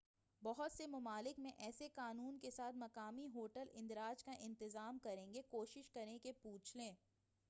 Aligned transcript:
بہت 0.41 0.71
سے 0.71 0.85
مُمالک 0.87 1.39
میں 1.39 1.51
ایسے 1.57 1.87
قانون 1.95 2.39
کے 2.39 2.51
ساتھ، 2.51 2.75
مقامی 2.75 3.27
ہوٹل 3.35 3.67
اندراج 3.73 4.23
کا 4.23 4.31
انتظام 4.39 4.97
کریں 4.99 5.33
گے 5.33 5.41
کوشش 5.49 5.91
کریں 5.91 6.17
کہ 6.19 6.31
پُوچھ 6.41 6.75
لیں 6.77 6.93